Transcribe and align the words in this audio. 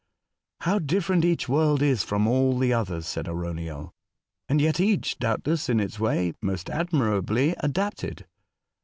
''How 0.61 0.79
different 0.79 1.23
each 1.23 1.47
world 1.47 1.83
is 1.83 2.03
from 2.03 2.25
all 2.25 2.57
the 2.57 2.73
others," 2.73 3.05
said 3.07 3.27
Arauniel;'' 3.27 3.91
and 4.49 4.59
yet 4.59 4.79
each, 4.79 5.19
doubt 5.19 5.45
less, 5.45 5.69
in 5.69 5.79
its 5.79 5.99
way, 5.99 6.33
most 6.41 6.71
admirably 6.71 7.53
adapted. 7.59 8.25